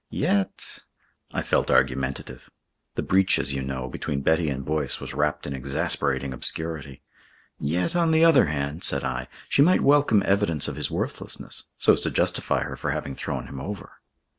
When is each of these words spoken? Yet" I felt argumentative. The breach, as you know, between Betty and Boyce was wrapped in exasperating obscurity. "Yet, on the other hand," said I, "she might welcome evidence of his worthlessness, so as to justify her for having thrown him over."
Yet" 0.09 0.79
I 1.31 1.43
felt 1.43 1.69
argumentative. 1.69 2.49
The 2.95 3.03
breach, 3.03 3.37
as 3.37 3.53
you 3.53 3.61
know, 3.61 3.87
between 3.87 4.21
Betty 4.23 4.49
and 4.49 4.65
Boyce 4.65 4.99
was 4.99 5.13
wrapped 5.13 5.45
in 5.45 5.53
exasperating 5.53 6.33
obscurity. 6.33 7.03
"Yet, 7.59 7.95
on 7.95 8.09
the 8.09 8.25
other 8.25 8.47
hand," 8.47 8.83
said 8.83 9.03
I, 9.03 9.27
"she 9.47 9.61
might 9.61 9.81
welcome 9.81 10.23
evidence 10.25 10.67
of 10.67 10.75
his 10.75 10.89
worthlessness, 10.89 11.65
so 11.77 11.93
as 11.93 12.01
to 12.01 12.09
justify 12.09 12.63
her 12.63 12.75
for 12.75 12.89
having 12.89 13.13
thrown 13.13 13.45
him 13.45 13.59
over." 13.61 13.99